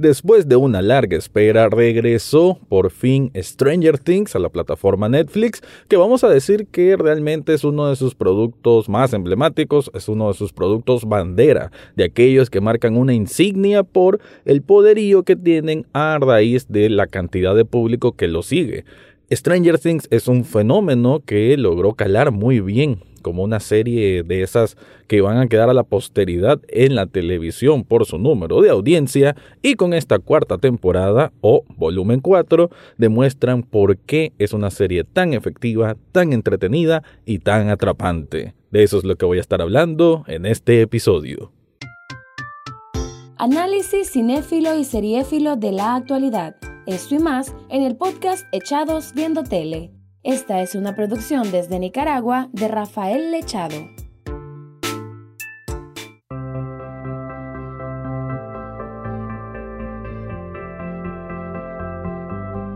Después 0.00 0.48
de 0.48 0.56
una 0.56 0.80
larga 0.80 1.18
espera, 1.18 1.68
regresó 1.68 2.58
por 2.70 2.90
fin 2.90 3.30
Stranger 3.36 3.98
Things 3.98 4.34
a 4.34 4.38
la 4.38 4.48
plataforma 4.48 5.10
Netflix, 5.10 5.60
que 5.88 5.98
vamos 5.98 6.24
a 6.24 6.30
decir 6.30 6.68
que 6.68 6.96
realmente 6.96 7.52
es 7.52 7.64
uno 7.64 7.86
de 7.86 7.96
sus 7.96 8.14
productos 8.14 8.88
más 8.88 9.12
emblemáticos, 9.12 9.90
es 9.92 10.08
uno 10.08 10.28
de 10.28 10.34
sus 10.38 10.54
productos 10.54 11.04
bandera, 11.04 11.70
de 11.96 12.04
aquellos 12.04 12.48
que 12.48 12.62
marcan 12.62 12.96
una 12.96 13.12
insignia 13.12 13.82
por 13.82 14.20
el 14.46 14.62
poderío 14.62 15.22
que 15.22 15.36
tienen 15.36 15.86
a 15.92 16.16
raíz 16.18 16.68
de 16.68 16.88
la 16.88 17.06
cantidad 17.06 17.54
de 17.54 17.66
público 17.66 18.12
que 18.12 18.26
lo 18.26 18.42
sigue. 18.42 18.86
Stranger 19.30 19.78
Things 19.78 20.08
es 20.10 20.28
un 20.28 20.46
fenómeno 20.46 21.20
que 21.26 21.54
logró 21.58 21.92
calar 21.92 22.30
muy 22.30 22.60
bien 22.60 23.00
como 23.20 23.42
una 23.42 23.60
serie 23.60 24.22
de 24.22 24.42
esas 24.42 24.76
que 25.06 25.20
van 25.20 25.38
a 25.38 25.46
quedar 25.48 25.70
a 25.70 25.74
la 25.74 25.84
posteridad 25.84 26.60
en 26.68 26.94
la 26.94 27.06
televisión 27.06 27.84
por 27.84 28.06
su 28.06 28.18
número 28.18 28.60
de 28.60 28.70
audiencia 28.70 29.36
y 29.62 29.74
con 29.74 29.92
esta 29.92 30.18
cuarta 30.18 30.58
temporada 30.58 31.32
o 31.40 31.64
volumen 31.76 32.20
4 32.20 32.70
demuestran 32.98 33.62
por 33.62 33.96
qué 33.96 34.32
es 34.38 34.52
una 34.52 34.70
serie 34.70 35.04
tan 35.04 35.32
efectiva, 35.32 35.96
tan 36.12 36.32
entretenida 36.32 37.02
y 37.24 37.38
tan 37.38 37.68
atrapante. 37.68 38.54
De 38.70 38.82
eso 38.82 38.98
es 38.98 39.04
lo 39.04 39.16
que 39.16 39.26
voy 39.26 39.38
a 39.38 39.40
estar 39.40 39.60
hablando 39.60 40.24
en 40.26 40.46
este 40.46 40.80
episodio. 40.80 41.52
Análisis 43.36 44.10
cinéfilo 44.12 44.76
y 44.76 44.84
seriéfilo 44.84 45.56
de 45.56 45.72
la 45.72 45.94
actualidad. 45.96 46.56
Esto 46.86 47.14
y 47.14 47.18
más 47.18 47.54
en 47.70 47.82
el 47.82 47.96
podcast 47.96 48.44
Echados 48.52 49.12
Viendo 49.14 49.42
Tele. 49.44 49.99
Esta 50.22 50.60
es 50.60 50.74
una 50.74 50.94
producción 50.94 51.50
desde 51.50 51.78
Nicaragua 51.78 52.50
de 52.52 52.68
Rafael 52.68 53.30
Lechado. 53.32 53.88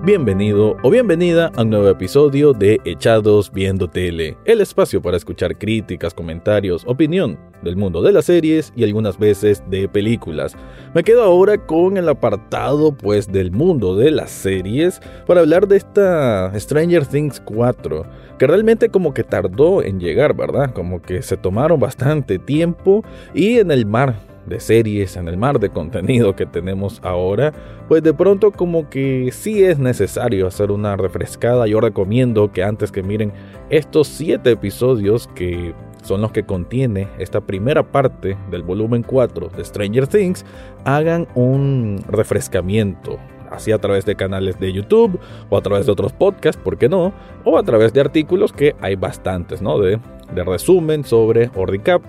Bienvenido 0.05 0.77
o 0.83 0.91
bienvenida 0.91 1.51
a 1.57 1.63
un 1.63 1.71
nuevo 1.71 1.88
episodio 1.88 2.52
de 2.52 2.79
Echados 2.85 3.51
Viendo 3.51 3.88
Tele, 3.88 4.37
el 4.45 4.61
espacio 4.61 5.01
para 5.01 5.16
escuchar 5.16 5.57
críticas, 5.57 6.13
comentarios, 6.13 6.85
opinión 6.87 7.38
del 7.63 7.77
mundo 7.77 8.02
de 8.02 8.13
las 8.13 8.27
series 8.27 8.71
y 8.77 8.85
algunas 8.85 9.19
veces 9.19 9.63
de 9.71 9.88
películas. 9.88 10.59
Me 10.95 11.02
quedo 11.05 11.23
ahora 11.23 11.57
con 11.57 11.96
el 11.96 12.07
apartado 12.11 12.95
pues 12.95 13.33
del 13.33 13.51
mundo 13.51 13.96
de 13.96 14.11
las 14.11 14.30
series 14.30 15.01
para 15.27 15.41
hablar 15.41 15.66
de 15.69 15.79
esta 15.79 16.52
Stranger 16.55 17.07
Things 17.07 17.41
4, 17.41 18.05
que 18.39 18.46
realmente 18.46 18.91
como 18.91 19.15
que 19.15 19.24
tardó 19.24 19.83
en 19.83 20.01
llegar, 20.01 20.37
¿verdad? 20.37 20.74
Como 20.74 21.01
que 21.01 21.23
se 21.23 21.39
tomaron 21.39 21.80
bastante 21.80 22.39
tiempo 22.39 23.02
y 23.33 23.59
en 23.59 23.71
el 23.71 23.87
mar 23.87 24.34
de 24.46 24.60
series, 24.60 25.16
en 25.16 25.28
el 25.28 25.37
mar 25.37 25.59
de 25.59 25.70
contenido 25.70 26.37
que 26.37 26.46
tenemos 26.46 27.00
ahora, 27.02 27.52
pues 27.88 28.02
de 28.02 28.14
pronto 28.14 28.52
como 28.52 28.88
que 28.88 29.30
sí 29.32 29.64
es 29.64 29.78
necesario 29.78 30.46
hacer 30.46 30.70
una 30.70 30.96
refrescada. 30.96 31.66
Yo 31.66 31.80
recomiendo 31.80 32.52
que 32.52 32.62
antes 32.62 32.92
que 32.92 33.02
miren 33.02 33.32
estos 33.70 34.09
7 34.09 34.50
episodios 34.50 35.28
que 35.28 35.74
son 36.02 36.20
los 36.20 36.32
que 36.32 36.45
contiene 36.45 37.09
esta 37.18 37.40
primera 37.40 37.82
parte 37.82 38.37
del 38.50 38.62
volumen 38.62 39.02
4 39.02 39.50
de 39.56 39.65
Stranger 39.65 40.06
Things, 40.06 40.45
hagan 40.84 41.26
un 41.34 42.04
refrescamiento, 42.09 43.18
así 43.50 43.72
a 43.72 43.78
través 43.78 44.04
de 44.04 44.15
canales 44.15 44.60
de 44.60 44.72
YouTube 44.72 45.18
o 45.48 45.56
a 45.56 45.62
través 45.62 45.87
de 45.87 45.92
otros 45.92 46.12
podcasts, 46.12 46.60
¿por 46.62 46.76
qué 46.76 46.88
no? 46.88 47.15
O 47.45 47.56
a 47.56 47.62
través 47.62 47.92
de 47.95 48.02
artículos 48.02 48.52
que 48.52 48.76
hay 48.80 48.96
bastantes, 48.96 49.62
¿no? 49.62 49.78
De, 49.78 49.98
de 50.34 50.45
resumen 50.45 51.04
sobre 51.04 51.50
o 51.54 51.65
recap 51.65 52.02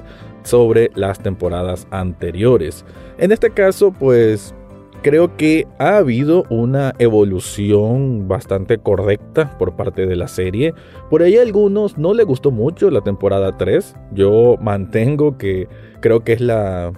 sobre 0.45 0.91
las 0.95 1.19
temporadas 1.19 1.87
anteriores. 1.91 2.85
En 3.17 3.31
este 3.31 3.49
caso, 3.49 3.91
pues 3.91 4.55
creo 5.01 5.35
que 5.37 5.67
ha 5.77 5.97
habido 5.97 6.45
una 6.49 6.93
evolución 6.97 8.27
bastante 8.27 8.77
correcta 8.77 9.55
por 9.57 9.75
parte 9.75 10.05
de 10.05 10.15
la 10.15 10.27
serie. 10.27 10.73
Por 11.09 11.21
ahí 11.21 11.37
a 11.37 11.41
algunos 11.41 11.97
no 11.97 12.13
le 12.13 12.23
gustó 12.23 12.51
mucho 12.51 12.89
la 12.89 13.01
temporada 13.01 13.57
3. 13.57 13.95
Yo 14.13 14.55
mantengo 14.61 15.37
que 15.37 15.67
creo 15.99 16.23
que 16.23 16.33
es 16.33 16.41
la 16.41 16.91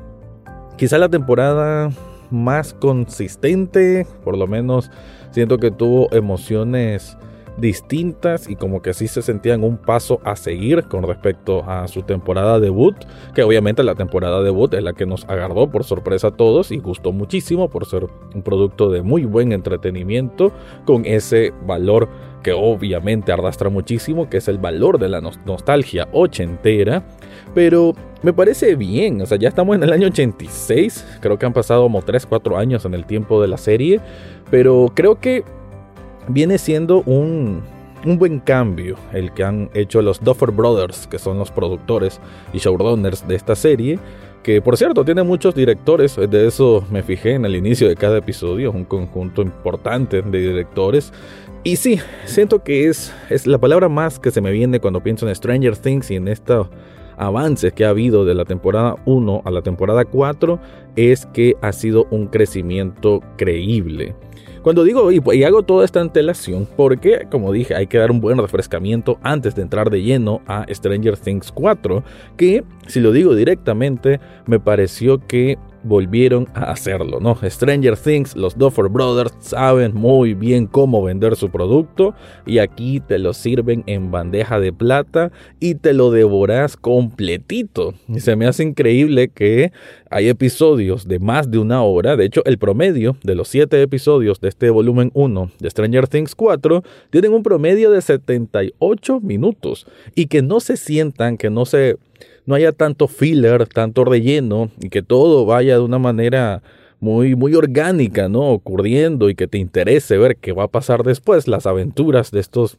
quizá 0.78 0.98
la 1.00 1.10
temporada 1.10 1.90
más 2.30 2.74
consistente, 2.74 4.06
por 4.24 4.38
lo 4.38 4.48
menos 4.48 4.92
siento 5.32 5.58
que 5.58 5.72
tuvo 5.72 6.12
emociones 6.14 7.18
distintas 7.58 8.50
y 8.50 8.56
como 8.56 8.82
que 8.82 8.94
sí 8.94 9.08
se 9.08 9.22
sentían 9.22 9.64
un 9.64 9.78
paso 9.78 10.20
a 10.24 10.36
seguir 10.36 10.84
con 10.84 11.04
respecto 11.04 11.64
a 11.68 11.88
su 11.88 12.04
temporada 12.04 12.60
debut, 12.60 12.96
que 13.34 13.44
obviamente 13.44 13.84
la 13.84 13.96
temporada 13.96 14.42
debut 14.42 14.74
es 14.74 14.84
la 14.84 14.94
que 14.94 15.06
nos 15.06 15.26
agarró 15.26 15.70
por 15.70 15.84
sorpresa 15.84 16.28
a 16.28 16.32
todos 16.32 16.72
y 16.72 16.78
gustó 16.78 17.12
muchísimo 17.12 17.70
por 17.70 17.86
ser 17.86 18.08
un 18.34 18.42
producto 18.42 18.90
de 18.90 19.02
muy 19.02 19.26
buen 19.26 19.52
entretenimiento 19.52 20.52
con 20.86 21.06
ese 21.06 21.54
valor 21.66 22.08
que 22.44 22.54
obviamente 22.54 23.32
arrastra 23.32 23.70
muchísimo, 23.70 24.30
que 24.30 24.38
es 24.38 24.48
el 24.48 24.58
valor 24.58 25.00
de 25.00 25.10
la 25.10 25.20
nostalgia 25.20 26.08
ochentera, 26.14 27.04
pero 27.54 27.94
me 28.24 28.32
parece 28.34 28.76
bien, 28.76 29.22
o 29.22 29.26
sea, 29.26 29.38
ya 29.38 29.50
estamos 29.50 29.76
en 29.76 29.84
el 29.84 29.92
año 29.92 30.08
86, 30.08 31.20
creo 31.20 31.38
que 31.38 31.46
han 31.46 31.54
pasado 31.54 31.84
como 31.84 32.02
3, 32.02 32.26
4 32.26 32.58
años 32.58 32.86
en 32.86 32.94
el 32.94 33.06
tiempo 33.06 33.42
de 33.42 33.48
la 33.48 33.58
serie, 33.58 34.00
pero 34.50 34.92
creo 34.94 35.20
que 35.20 35.44
viene 36.28 36.58
siendo 36.58 37.02
un, 37.04 37.62
buen 38.04 38.40
cambio 38.40 38.96
el 39.12 39.34
que 39.34 39.44
han 39.44 39.70
hecho 39.74 40.02
los 40.02 40.24
Duffer 40.24 40.52
Brothers, 40.52 41.08
que 41.08 41.20
son 41.20 41.38
los 41.38 41.52
productores 41.52 42.22
y 42.54 42.60
showrunners 42.60 43.28
de 43.28 43.36
esta 43.36 43.56
serie. 43.56 44.00
Que 44.44 44.62
por 44.62 44.78
cierto 44.78 45.04
tiene 45.04 45.24
muchos 45.24 45.56
directores, 45.56 46.16
de 46.16 46.48
eso 46.48 46.86
me 46.90 47.04
fijé 47.04 47.34
en 47.34 47.44
el 47.44 47.56
inicio 47.56 47.90
de 47.90 47.96
cada 47.96 48.20
episodio, 48.20 48.72
un 48.72 48.86
conjunto 48.86 49.42
importante 49.42 50.22
de 50.22 50.40
directores. 50.40 51.12
Y 51.64 51.76
sí, 51.76 52.00
siento 52.24 52.64
que 52.64 52.88
es, 52.88 53.14
es 53.30 53.46
la 53.46 53.58
palabra 53.58 53.90
más 53.90 54.20
que 54.20 54.32
se 54.32 54.40
me 54.40 54.52
viene 54.52 54.80
cuando 54.80 55.04
pienso 55.04 55.28
en 55.28 55.36
Stranger 55.36 55.76
Things 55.76 56.12
y 56.12 56.16
en 56.16 56.30
estos 56.30 56.68
avances 57.18 57.74
que 57.74 57.84
ha 57.84 57.90
habido 57.90 58.24
de 58.24 58.36
la 58.36 58.46
temporada 58.46 58.96
1 59.06 59.42
a 59.44 59.52
la 59.52 59.62
temporada 59.62 60.06
4 60.06 60.60
es 60.96 61.26
que 61.28 61.56
ha 61.62 61.74
sido 61.74 62.08
un 62.12 62.28
crecimiento 62.28 63.22
creíble. 63.38 64.16
Cuando 64.68 64.84
digo 64.84 65.14
y, 65.14 65.44
hago 65.46 65.64
toda 65.64 65.86
esta 65.86 66.02
antelación, 66.02 66.68
porque 66.76 67.26
como 67.32 67.54
dije, 67.54 67.74
hay 67.74 67.88
que 67.88 68.00
dar 68.00 68.12
un 68.12 68.20
buen 68.20 68.38
refrescamiento 68.38 69.18
antes 69.24 69.56
de 69.56 69.62
entrar 69.62 69.90
de 69.90 70.02
lleno 70.02 70.42
a 70.46 70.66
Stranger 70.70 71.16
Things 71.16 71.54
4, 71.54 72.04
que 72.36 72.66
si 72.86 73.00
lo 73.00 73.14
digo 73.14 73.34
directamente, 73.34 74.20
me 74.46 74.60
pareció 74.60 75.26
que 75.26 75.58
volvieron 75.88 76.48
a 76.54 76.72
hacerlo, 76.72 77.20
¿no? 77.20 77.38
Stranger 77.44 77.98
Things, 77.98 78.36
los 78.36 78.58
Duffer 78.58 78.90
Brothers 78.90 79.34
saben 79.40 79.94
muy 79.94 80.34
bien 80.34 80.68
cómo 80.68 81.02
vender 81.04 81.36
su 81.36 81.50
producto 81.50 82.14
y 82.46 82.60
aquí 82.60 83.00
te 83.00 83.18
lo 83.20 83.34
sirven 83.34 83.84
en 83.88 84.12
bandeja 84.12 84.60
de 84.60 84.74
plata 84.74 85.32
y 85.60 85.76
te 85.76 85.94
lo 85.94 86.12
devoras 86.12 86.78
completito. 86.78 87.94
Y 88.08 88.20
se 88.20 88.36
me 88.36 88.46
hace 88.46 88.64
increíble 88.64 89.30
que 89.30 89.72
hay 90.10 90.30
episodios 90.30 91.08
de 91.08 91.20
más 91.20 91.50
de 91.50 91.58
una 91.58 91.84
hora, 91.84 92.16
de 92.16 92.26
hecho 92.26 92.44
el 92.46 92.58
promedio 92.58 93.18
de 93.24 93.36
los 93.36 93.48
7 93.50 93.82
episodios 93.82 94.40
de 94.40 94.50
este 94.50 94.70
volumen 94.70 95.12
1 95.14 95.52
de 95.60 95.70
Stranger 95.70 96.08
Things 96.08 96.36
4 96.36 96.84
tienen 97.10 97.34
un 97.34 97.44
promedio 97.44 97.92
de 97.92 98.02
78 98.02 99.20
minutos 99.22 99.88
y 100.16 100.28
que 100.28 100.42
no 100.42 100.60
se 100.60 100.78
sientan, 100.78 101.38
que 101.38 101.50
no 101.50 101.66
se 101.66 101.98
no 102.48 102.56
haya 102.56 102.72
tanto 102.72 103.08
filler, 103.08 103.68
tanto 103.68 104.06
relleno 104.06 104.72
y 104.80 104.90
que 104.90 105.04
todo 105.04 105.46
vaya 105.46 105.76
de 105.76 105.82
una 105.82 106.00
manera 106.00 106.64
muy, 107.00 107.36
muy 107.36 107.54
orgánica, 107.54 108.30
¿no? 108.30 108.50
Ocurriendo 108.50 109.30
y 109.30 109.36
que 109.36 109.48
te 109.48 109.60
interese 109.60 110.18
ver 110.18 110.38
qué 110.38 110.54
va 110.54 110.64
a 110.64 110.68
pasar 110.70 111.04
después, 111.04 111.48
las 111.48 111.68
aventuras 111.68 112.32
de 112.32 112.40
estos 112.40 112.78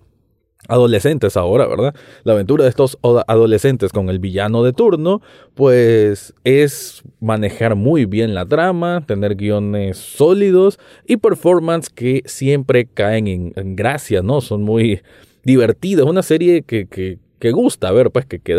adolescentes 0.66 1.36
ahora, 1.36 1.66
¿verdad? 1.66 1.94
La 2.24 2.32
aventura 2.32 2.64
de 2.64 2.70
estos 2.70 2.98
adolescentes 3.02 3.92
con 3.92 4.08
el 4.08 4.18
villano 4.18 4.64
de 4.64 4.72
turno, 4.72 5.20
pues 5.54 6.34
es 6.44 7.02
manejar 7.20 7.76
muy 7.76 8.06
bien 8.06 8.34
la 8.34 8.46
trama, 8.46 9.04
tener 9.06 9.36
guiones 9.36 9.98
sólidos 9.98 10.80
y 11.06 11.18
performance 11.18 11.91
que 11.91 12.22
siempre 12.24 12.86
caen 12.86 13.53
en, 13.54 13.76
gracia, 13.76 14.22
¿no? 14.22 14.41
Son 14.41 14.62
muy 14.62 15.03
divertidas, 15.44 16.06
una 16.06 16.22
serie 16.22 16.62
que, 16.62 16.86
que, 16.86 17.18
que 17.38 17.53
gusta 17.53 17.92
ver, 17.92 18.10
pues 18.10 18.26
que, 18.26 18.41
que 18.41 18.54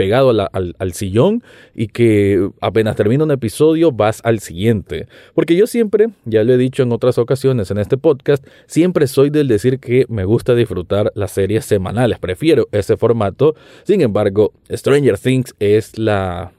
pegado 0.00 0.30
al, 0.30 0.92
sillón 0.94 1.42
y 1.74 1.88
que 1.88 2.48
apenas 2.62 2.96
termina 2.96 3.22
un 3.22 3.32
episodio 3.32 3.92
vas 3.92 4.22
al 4.24 4.40
siguiente. 4.40 5.08
Porque 5.34 5.54
yo 5.54 5.66
siempre, 5.66 6.06
ya 6.24 6.42
lo 6.42 6.54
he 6.54 6.56
dicho 6.56 6.82
en 6.82 6.92
otras 6.92 7.18
ocasiones 7.18 7.70
en 7.70 7.76
este 7.76 7.98
podcast, 7.98 8.42
siempre 8.66 9.06
soy 9.06 9.28
del 9.28 9.46
decir 9.46 9.78
que 9.78 10.06
me 10.08 10.24
gusta 10.24 10.54
disfrutar 10.54 11.12
las 11.14 11.32
series 11.32 11.66
semanales, 11.66 12.18
prefiero 12.18 12.66
ese 12.72 12.96
formato. 12.96 13.54
Sin 13.82 14.00
embargo, 14.00 14.54
Stranger 14.70 15.18
Things 15.18 15.54
es 15.58 15.98
la 15.98 16.52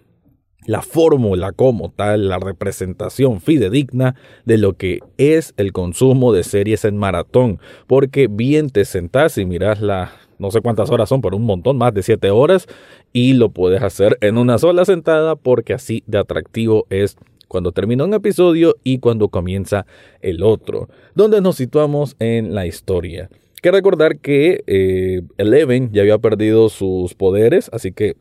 la 0.67 0.83
fórmula 0.83 1.53
como 1.53 1.89
tal, 1.89 2.29
la 2.29 2.37
representación 2.37 3.41
fidedigna 3.41 4.13
de 4.45 4.59
lo 4.59 4.73
que 4.73 4.99
es 5.17 5.55
el 5.57 5.71
consumo 5.71 6.33
de 6.33 6.43
series 6.43 6.85
en 6.85 6.97
maratón, 6.97 7.59
porque 7.87 8.27
bien 8.29 8.69
te 8.69 8.85
sentás 8.85 9.39
y 9.39 9.45
miras 9.45 9.81
la, 9.81 10.11
no 10.41 10.49
sé 10.49 10.59
cuántas 10.61 10.89
horas 10.89 11.07
son, 11.07 11.21
pero 11.21 11.37
un 11.37 11.45
montón, 11.45 11.77
más 11.77 11.93
de 11.93 12.01
7 12.01 12.31
horas, 12.31 12.67
y 13.13 13.33
lo 13.33 13.49
puedes 13.49 13.83
hacer 13.83 14.17
en 14.21 14.37
una 14.37 14.57
sola 14.57 14.83
sentada 14.85 15.35
porque 15.35 15.73
así 15.73 16.03
de 16.07 16.17
atractivo 16.17 16.87
es 16.89 17.15
cuando 17.47 17.71
termina 17.71 18.05
un 18.05 18.13
episodio 18.13 18.75
y 18.83 18.97
cuando 18.97 19.29
comienza 19.29 19.85
el 20.21 20.41
otro, 20.41 20.89
donde 21.13 21.41
nos 21.41 21.57
situamos 21.57 22.15
en 22.19 22.55
la 22.55 22.65
historia. 22.65 23.29
Que 23.61 23.71
recordar 23.71 24.17
que 24.17 24.63
eh, 24.65 25.21
Eleven 25.37 25.91
ya 25.91 26.01
había 26.01 26.17
perdido 26.17 26.69
sus 26.69 27.13
poderes, 27.13 27.69
así 27.71 27.91
que 27.91 28.15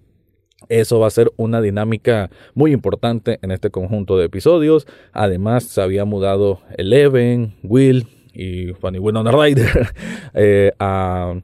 eso 0.69 0.99
va 1.01 1.07
a 1.07 1.11
ser 1.11 1.33
una 1.37 1.63
dinámica 1.63 2.31
muy 2.55 2.73
importante 2.73 3.39
en 3.41 3.51
este 3.51 3.71
conjunto 3.71 4.19
de 4.19 4.27
episodios. 4.27 4.87
Además, 5.13 5.65
se 5.65 5.81
había 5.81 6.05
mudado 6.05 6.61
Eleven, 6.77 7.55
Will 7.63 8.07
y 8.35 8.75
Fanny 8.75 8.99
Winona 8.99 9.33
Ryder 9.33 9.89
eh, 10.35 10.73
a 10.79 11.41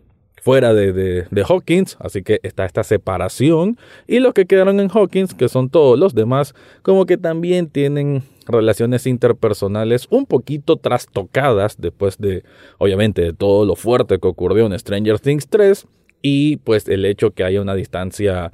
fuera 0.47 0.75
de, 0.75 1.27
Hawkins, 1.49 1.97
así 1.99 2.23
que 2.23 2.39
está 2.45 2.67
esta 2.67 2.85
separación. 2.85 3.77
Y 4.07 4.21
los 4.21 4.33
que 4.33 4.47
quedaron 4.47 4.79
en 4.79 4.89
Hawkins, 4.89 5.35
que 5.35 5.49
son 5.49 5.71
todos 5.71 5.99
los 5.99 6.15
demás, 6.15 6.55
como 6.83 7.05
que 7.05 7.17
también 7.17 7.67
tienen 7.67 8.23
relaciones 8.47 9.09
interpersonales 9.09 10.07
un 10.09 10.25
poquito 10.25 10.77
trastocadas 10.77 11.81
después 11.81 12.19
de, 12.19 12.45
obviamente, 12.79 13.23
de 13.23 13.33
todo 13.33 13.65
lo 13.65 13.75
fuerte 13.75 14.21
que 14.21 14.29
ocurrió 14.29 14.67
en 14.67 14.79
Stranger 14.79 15.19
Things 15.19 15.49
3 15.49 15.85
y 16.23 16.59
pues 16.59 16.87
el 16.87 17.07
hecho 17.07 17.33
que 17.33 17.43
haya 17.43 17.61
una 17.61 17.75
distancia 17.75 18.53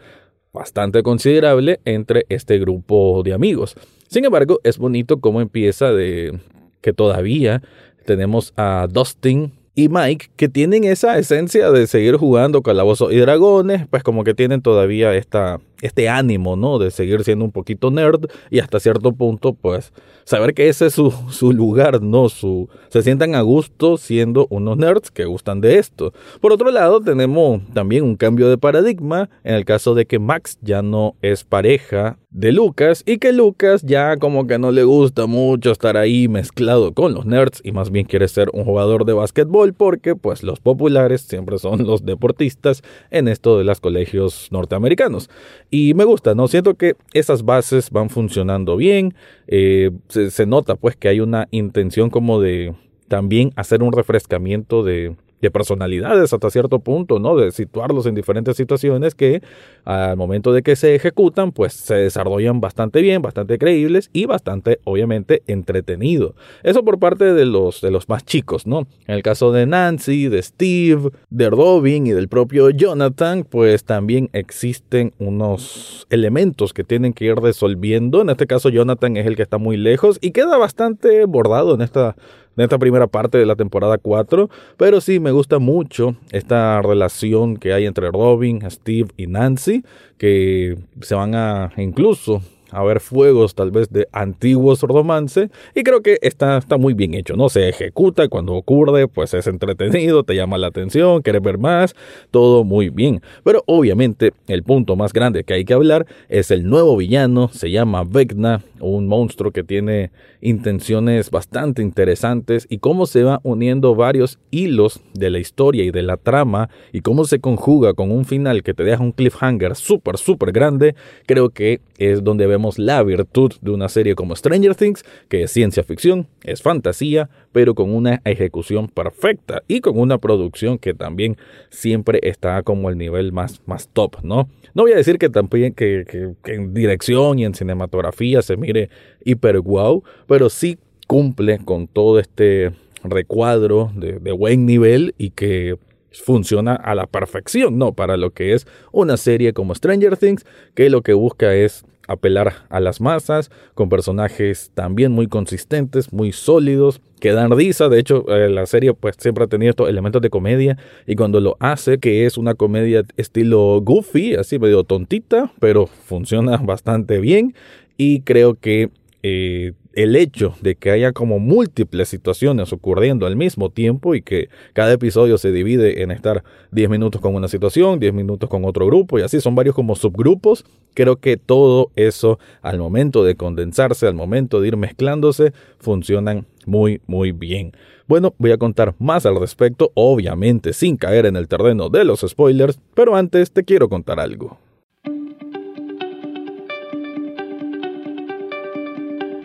bastante 0.50 1.02
considerable 1.02 1.80
entre 1.84 2.24
este 2.30 2.58
grupo 2.58 3.20
de 3.22 3.34
amigos. 3.34 3.76
Sin 4.08 4.24
embargo, 4.24 4.60
es 4.64 4.78
bonito 4.78 5.20
cómo 5.20 5.42
empieza 5.42 5.92
de 5.92 6.40
que 6.80 6.94
todavía 6.94 7.60
tenemos 8.06 8.54
a 8.56 8.86
Dustin 8.90 9.52
y 9.74 9.88
Mike, 9.88 10.28
que 10.36 10.50
tienen 10.50 10.84
esa 10.84 11.16
esencia 11.16 11.70
de 11.70 11.86
seguir 11.86 12.16
jugando 12.16 12.62
calabozos 12.62 13.10
y 13.10 13.16
dragones, 13.16 13.86
pues 13.88 14.02
como 14.02 14.22
que 14.22 14.34
tienen 14.34 14.60
todavía 14.60 15.14
esta, 15.14 15.60
este 15.80 16.10
ánimo, 16.10 16.56
¿no? 16.56 16.78
De 16.78 16.90
seguir 16.90 17.24
siendo 17.24 17.46
un 17.46 17.52
poquito 17.52 17.90
nerd 17.90 18.26
y 18.50 18.58
hasta 18.58 18.80
cierto 18.80 19.12
punto, 19.12 19.54
pues, 19.54 19.94
saber 20.24 20.52
que 20.52 20.68
ese 20.68 20.86
es 20.86 20.92
su, 20.92 21.10
su 21.30 21.52
lugar, 21.52 22.02
¿no? 22.02 22.28
Su, 22.28 22.68
se 22.90 23.02
sientan 23.02 23.34
a 23.34 23.40
gusto 23.40 23.96
siendo 23.96 24.46
unos 24.50 24.76
nerds 24.76 25.10
que 25.10 25.24
gustan 25.24 25.62
de 25.62 25.78
esto. 25.78 26.12
Por 26.42 26.52
otro 26.52 26.70
lado, 26.70 27.00
tenemos 27.00 27.62
también 27.72 28.04
un 28.04 28.16
cambio 28.16 28.50
de 28.50 28.58
paradigma 28.58 29.30
en 29.42 29.54
el 29.54 29.64
caso 29.64 29.94
de 29.94 30.04
que 30.04 30.18
Max 30.18 30.58
ya 30.60 30.82
no 30.82 31.16
es 31.22 31.44
pareja 31.44 32.18
de 32.32 32.50
Lucas 32.50 33.02
y 33.06 33.18
que 33.18 33.32
Lucas 33.32 33.82
ya 33.82 34.16
como 34.16 34.46
que 34.46 34.58
no 34.58 34.72
le 34.72 34.84
gusta 34.84 35.26
mucho 35.26 35.70
estar 35.70 35.96
ahí 35.96 36.28
mezclado 36.28 36.94
con 36.94 37.14
los 37.14 37.26
nerds 37.26 37.60
y 37.62 37.72
más 37.72 37.90
bien 37.90 38.06
quiere 38.06 38.26
ser 38.26 38.48
un 38.52 38.64
jugador 38.64 39.04
de 39.04 39.12
básquetbol 39.12 39.74
porque 39.74 40.16
pues 40.16 40.42
los 40.42 40.58
populares 40.60 41.20
siempre 41.22 41.58
son 41.58 41.86
los 41.86 42.04
deportistas 42.04 42.82
en 43.10 43.28
esto 43.28 43.58
de 43.58 43.64
los 43.64 43.80
colegios 43.80 44.48
norteamericanos. 44.50 45.28
Y 45.70 45.94
me 45.94 46.04
gusta, 46.04 46.34
¿no? 46.34 46.48
Siento 46.48 46.74
que 46.74 46.96
esas 47.12 47.44
bases 47.44 47.90
van 47.90 48.08
funcionando 48.08 48.76
bien, 48.76 49.14
eh, 49.46 49.90
se, 50.08 50.30
se 50.30 50.46
nota 50.46 50.76
pues 50.76 50.96
que 50.96 51.08
hay 51.08 51.20
una 51.20 51.48
intención 51.50 52.08
como 52.08 52.40
de 52.40 52.74
también 53.08 53.52
hacer 53.56 53.82
un 53.82 53.92
refrescamiento 53.92 54.82
de 54.82 55.14
de 55.42 55.50
personalidades 55.50 56.32
hasta 56.32 56.50
cierto 56.50 56.78
punto, 56.78 57.18
¿no? 57.18 57.36
De 57.36 57.50
situarlos 57.50 58.06
en 58.06 58.14
diferentes 58.14 58.56
situaciones 58.56 59.14
que 59.14 59.42
al 59.84 60.16
momento 60.16 60.52
de 60.52 60.62
que 60.62 60.76
se 60.76 60.94
ejecutan, 60.94 61.50
pues 61.50 61.72
se 61.72 61.96
desarrollan 61.96 62.60
bastante 62.60 63.02
bien, 63.02 63.20
bastante 63.20 63.58
creíbles 63.58 64.08
y 64.12 64.24
bastante, 64.26 64.78
obviamente, 64.84 65.42
entretenido. 65.48 66.36
Eso 66.62 66.84
por 66.84 67.00
parte 67.00 67.34
de 67.34 67.44
los, 67.44 67.80
de 67.80 67.90
los 67.90 68.08
más 68.08 68.24
chicos, 68.24 68.66
¿no? 68.66 68.86
En 69.06 69.16
el 69.16 69.22
caso 69.22 69.50
de 69.50 69.66
Nancy, 69.66 70.28
de 70.28 70.42
Steve, 70.42 71.10
de 71.28 71.50
Robin 71.50 72.06
y 72.06 72.12
del 72.12 72.28
propio 72.28 72.70
Jonathan, 72.70 73.42
pues 73.42 73.84
también 73.84 74.30
existen 74.32 75.12
unos 75.18 76.06
elementos 76.08 76.72
que 76.72 76.84
tienen 76.84 77.12
que 77.12 77.24
ir 77.24 77.34
resolviendo. 77.34 78.22
En 78.22 78.30
este 78.30 78.46
caso, 78.46 78.68
Jonathan 78.68 79.16
es 79.16 79.26
el 79.26 79.34
que 79.34 79.42
está 79.42 79.58
muy 79.58 79.76
lejos 79.76 80.18
y 80.20 80.30
queda 80.30 80.56
bastante 80.56 81.24
bordado 81.24 81.74
en 81.74 81.82
esta 81.82 82.14
en 82.56 82.64
esta 82.64 82.78
primera 82.78 83.06
parte 83.06 83.38
de 83.38 83.46
la 83.46 83.56
temporada 83.56 83.98
4, 83.98 84.50
pero 84.76 85.00
sí 85.00 85.20
me 85.20 85.30
gusta 85.30 85.58
mucho 85.58 86.16
esta 86.30 86.82
relación 86.82 87.56
que 87.56 87.72
hay 87.72 87.86
entre 87.86 88.10
Robin, 88.10 88.60
Steve 88.70 89.10
y 89.16 89.26
Nancy, 89.26 89.84
que 90.18 90.76
se 91.00 91.14
van 91.14 91.34
a 91.34 91.72
incluso 91.76 92.42
a 92.72 92.82
ver 92.82 93.00
fuegos 93.00 93.54
tal 93.54 93.70
vez 93.70 93.90
de 93.90 94.08
antiguos 94.12 94.80
romance 94.82 95.50
y 95.74 95.82
creo 95.82 96.02
que 96.02 96.18
está, 96.22 96.58
está 96.58 96.76
muy 96.78 96.94
bien 96.94 97.14
hecho, 97.14 97.36
¿no? 97.36 97.48
Se 97.48 97.68
ejecuta 97.68 98.28
cuando 98.28 98.54
ocurre, 98.54 99.06
pues 99.08 99.34
es 99.34 99.46
entretenido, 99.46 100.24
te 100.24 100.34
llama 100.34 100.58
la 100.58 100.68
atención, 100.68 101.22
quieres 101.22 101.42
ver 101.42 101.58
más, 101.58 101.94
todo 102.30 102.64
muy 102.64 102.88
bien. 102.88 103.20
Pero 103.44 103.62
obviamente 103.66 104.32
el 104.48 104.62
punto 104.62 104.96
más 104.96 105.12
grande 105.12 105.44
que 105.44 105.54
hay 105.54 105.64
que 105.64 105.74
hablar 105.74 106.06
es 106.28 106.50
el 106.50 106.68
nuevo 106.68 106.96
villano, 106.96 107.48
se 107.48 107.70
llama 107.70 108.04
Vecna, 108.04 108.62
un 108.80 109.06
monstruo 109.06 109.52
que 109.52 109.62
tiene 109.62 110.10
intenciones 110.40 111.30
bastante 111.30 111.82
interesantes 111.82 112.66
y 112.68 112.78
cómo 112.78 113.06
se 113.06 113.22
va 113.22 113.40
uniendo 113.44 113.94
varios 113.94 114.38
hilos 114.50 115.00
de 115.14 115.30
la 115.30 115.38
historia 115.38 115.84
y 115.84 115.90
de 115.90 116.02
la 116.02 116.16
trama 116.16 116.68
y 116.92 117.00
cómo 117.00 117.24
se 117.24 117.38
conjuga 117.38 117.94
con 117.94 118.10
un 118.10 118.24
final 118.24 118.62
que 118.62 118.74
te 118.74 118.82
deja 118.82 119.02
un 119.02 119.12
cliffhanger 119.12 119.76
súper, 119.76 120.18
súper 120.18 120.52
grande, 120.52 120.94
creo 121.26 121.50
que 121.50 121.80
es 121.98 122.24
donde 122.24 122.46
vemos 122.46 122.61
la 122.78 123.02
virtud 123.02 123.52
de 123.60 123.70
una 123.70 123.88
serie 123.88 124.14
como 124.14 124.36
Stranger 124.36 124.74
Things, 124.74 125.04
que 125.28 125.44
es 125.44 125.50
ciencia 125.50 125.82
ficción, 125.82 126.26
es 126.44 126.62
fantasía, 126.62 127.28
pero 127.52 127.74
con 127.74 127.94
una 127.94 128.20
ejecución 128.24 128.88
perfecta 128.88 129.62
y 129.68 129.80
con 129.80 129.98
una 129.98 130.18
producción 130.18 130.78
que 130.78 130.94
también 130.94 131.36
siempre 131.70 132.20
está 132.22 132.62
como 132.62 132.90
el 132.90 132.98
nivel 132.98 133.32
más, 133.32 133.60
más 133.66 133.88
top, 133.88 134.22
¿no? 134.22 134.48
No 134.74 134.82
voy 134.82 134.92
a 134.92 134.96
decir 134.96 135.18
que 135.18 135.28
también 135.28 135.74
que, 135.74 136.34
en 136.44 136.74
dirección 136.74 137.38
y 137.38 137.44
en 137.44 137.54
cinematografía 137.54 138.42
se 138.42 138.56
mire 138.56 138.88
hiper 139.24 139.60
wow, 139.60 140.02
pero 140.26 140.48
sí 140.48 140.78
cumple 141.06 141.58
con 141.58 141.86
todo 141.88 142.18
este 142.18 142.72
recuadro 143.04 143.90
de, 143.94 144.18
de 144.18 144.32
buen 144.32 144.64
nivel 144.64 145.14
y 145.18 145.30
que 145.30 145.76
funciona 146.12 146.74
a 146.74 146.94
la 146.94 147.06
perfección, 147.06 147.78
¿no? 147.78 147.92
Para 147.92 148.16
lo 148.16 148.30
que 148.30 148.54
es 148.54 148.66
una 148.92 149.16
serie 149.16 149.52
como 149.52 149.74
Stranger 149.74 150.16
Things, 150.16 150.44
que 150.74 150.90
lo 150.90 151.02
que 151.02 151.12
busca 151.14 151.54
es 151.54 151.84
apelar 152.08 152.54
a 152.68 152.80
las 152.80 153.00
masas, 153.00 153.50
con 153.74 153.88
personajes 153.88 154.70
también 154.74 155.12
muy 155.12 155.28
consistentes, 155.28 156.12
muy 156.12 156.32
sólidos, 156.32 157.00
que 157.20 157.32
dan 157.32 157.56
risa. 157.56 157.88
De 157.88 158.00
hecho, 158.00 158.24
eh, 158.28 158.48
la 158.48 158.66
serie 158.66 158.94
pues 158.94 159.16
siempre 159.18 159.44
ha 159.44 159.46
tenido 159.46 159.70
estos 159.70 159.88
elementos 159.88 160.20
de 160.20 160.30
comedia 160.30 160.76
y 161.06 161.14
cuando 161.14 161.40
lo 161.40 161.56
hace, 161.60 161.98
que 161.98 162.26
es 162.26 162.36
una 162.36 162.54
comedia 162.54 163.04
estilo 163.16 163.80
goofy, 163.80 164.34
así 164.34 164.58
medio 164.58 164.84
tontita, 164.84 165.52
pero 165.60 165.86
funciona 165.86 166.56
bastante 166.62 167.20
bien 167.20 167.54
y 167.96 168.22
creo 168.22 168.54
que 168.54 168.90
eh, 169.22 169.72
el 169.94 170.16
hecho 170.16 170.54
de 170.60 170.74
que 170.74 170.90
haya 170.90 171.12
como 171.12 171.38
múltiples 171.38 172.08
situaciones 172.08 172.72
ocurriendo 172.72 173.26
al 173.26 173.36
mismo 173.36 173.70
tiempo 173.70 174.14
y 174.14 174.22
que 174.22 174.48
cada 174.72 174.92
episodio 174.92 175.38
se 175.38 175.52
divide 175.52 176.02
en 176.02 176.10
estar 176.10 176.44
10 176.72 176.90
minutos 176.90 177.20
con 177.20 177.34
una 177.34 177.48
situación, 177.48 177.98
10 177.98 178.14
minutos 178.14 178.48
con 178.48 178.64
otro 178.64 178.86
grupo 178.86 179.18
y 179.18 179.22
así 179.22 179.40
son 179.40 179.54
varios 179.54 179.74
como 179.74 179.94
subgrupos, 179.96 180.64
creo 180.94 181.16
que 181.16 181.36
todo 181.36 181.90
eso 181.96 182.38
al 182.62 182.78
momento 182.78 183.24
de 183.24 183.34
condensarse, 183.34 184.06
al 184.06 184.14
momento 184.14 184.60
de 184.60 184.68
ir 184.68 184.76
mezclándose, 184.76 185.52
funcionan 185.78 186.46
muy 186.66 187.00
muy 187.06 187.32
bien. 187.32 187.72
Bueno, 188.06 188.34
voy 188.38 188.52
a 188.52 188.58
contar 188.58 188.94
más 188.98 189.26
al 189.26 189.38
respecto, 189.38 189.90
obviamente 189.94 190.72
sin 190.72 190.96
caer 190.96 191.26
en 191.26 191.36
el 191.36 191.48
terreno 191.48 191.88
de 191.88 192.04
los 192.04 192.20
spoilers, 192.20 192.78
pero 192.94 193.16
antes 193.16 193.50
te 193.50 193.64
quiero 193.64 193.88
contar 193.88 194.20
algo. 194.20 194.58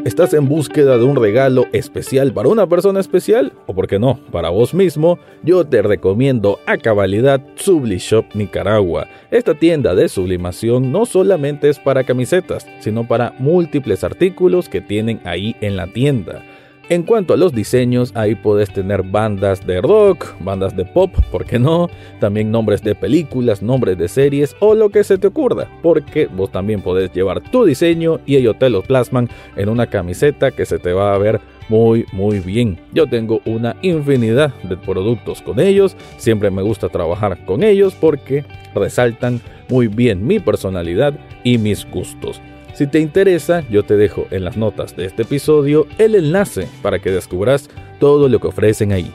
¿Estás 0.08 0.34
en 0.34 0.48
búsqueda 0.48 0.98
de 0.98 1.04
un 1.04 1.18
regalo 1.18 1.66
especial 1.74 2.32
para 2.32 2.48
una 2.48 2.66
persona 2.66 3.02
especial? 3.02 3.52
O 3.66 3.76
por 3.76 3.88
qué 3.88 4.00
no, 4.00 4.18
para 4.32 4.48
vos 4.48 4.74
mismo, 4.74 5.20
yo 5.44 5.66
te 5.66 5.82
recomiendo 5.82 6.60
a 6.66 6.78
cabalidad 6.78 7.42
Sublishop 7.56 8.26
Nicaragua. 8.34 9.10
Esta 9.32 9.54
tienda 9.54 9.96
de 9.96 10.08
sublimación 10.08 10.94
no 10.94 11.06
solamente 11.06 11.68
es 11.68 11.78
para 11.78 12.06
camisetas, 12.06 12.66
sino 12.80 13.06
para 13.06 13.34
múltiples 13.38 14.06
artículos 14.06 14.70
que 14.70 14.80
tienen 14.80 15.20
ahí 15.26 15.58
en 15.60 15.76
la 15.76 15.88
tienda. 15.88 16.42
En 16.90 17.04
cuanto 17.04 17.34
a 17.34 17.38
los 17.38 17.52
diseños, 17.52 18.14
ahí 18.16 18.34
puedes 18.34 18.72
tener 18.72 19.04
bandas 19.04 19.68
de 19.68 19.82
rock, 19.82 20.26
bandas 20.40 20.74
de 20.74 20.86
pop, 20.86 21.14
¿por 21.34 21.44
qué 21.44 21.60
no? 21.60 21.90
También 22.22 22.50
nombres 22.50 22.82
de 22.82 22.96
películas, 22.96 23.62
nombres 23.62 23.98
de 23.98 24.08
series 24.08 24.56
o 24.62 24.74
lo 24.74 24.88
que 24.88 25.04
se 25.04 25.18
te 25.18 25.28
ocurra, 25.28 25.68
porque 25.84 26.28
vos 26.28 26.50
también 26.50 26.82
podés 26.82 27.12
llevar 27.12 27.42
tu 27.42 27.66
diseño 27.66 28.22
y 28.26 28.38
ellos 28.38 28.58
te 28.58 28.70
lo 28.70 28.84
plasman 28.84 29.28
en 29.58 29.68
una 29.68 29.88
camiseta 29.88 30.52
que 30.52 30.66
se 30.66 30.80
te 30.80 30.94
va 30.94 31.14
a 31.14 31.18
ver 31.18 31.42
muy 31.68 32.06
muy 32.14 32.40
bien. 32.40 32.80
Yo 32.94 33.06
tengo 33.06 33.42
una 33.44 33.76
infinidad 33.82 34.54
de 34.64 34.78
productos 34.78 35.42
con 35.42 35.60
ellos, 35.60 35.98
siempre 36.16 36.52
me 36.52 36.62
gusta 36.62 36.88
trabajar 36.88 37.44
con 37.44 37.64
ellos 37.64 37.96
porque 38.00 38.46
resaltan 38.74 39.42
muy 39.68 39.90
bien 39.90 40.26
mi 40.26 40.40
personalidad 40.40 41.14
y 41.44 41.58
mis 41.58 41.86
gustos. 41.92 42.42
Si 42.78 42.86
te 42.86 43.00
interesa, 43.00 43.68
yo 43.72 43.82
te 43.82 43.98
dejo 43.98 44.28
en 44.30 44.44
las 44.44 44.56
notas 44.56 44.96
de 44.96 45.06
este 45.06 45.24
episodio 45.24 45.88
el 45.98 46.14
enlace 46.14 46.68
para 46.84 47.00
que 47.00 47.10
descubras 47.10 47.72
todo 48.00 48.30
lo 48.30 48.40
que 48.40 48.50
ofrecen 48.50 48.92
ahí. 48.92 49.12